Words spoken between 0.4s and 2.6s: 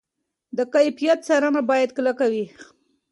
د کیفیت څارنه باید کلکه وي.